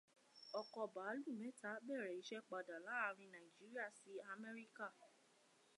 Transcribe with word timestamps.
Ọkọ 0.59 0.81
bàálù 0.95 1.29
mẹ́ta 1.41 1.71
bẹ̀rẹ̀ 1.85 2.17
iṣẹ́ 2.19 2.45
padà 2.49 2.77
láàrin 2.87 3.31
Nàìjíríà 3.33 3.87
sí 3.99 4.11
Amẹ́ríkà 4.31 4.87